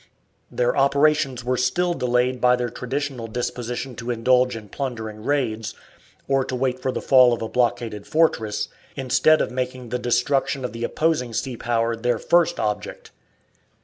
[0.49, 5.75] Their operations were still delayed by their traditional disposition to indulge in plundering raids,
[6.27, 10.65] or to wait for the fall of a blockaded fortress, instead of making the destruction
[10.65, 13.11] of the opposing sea power their first object.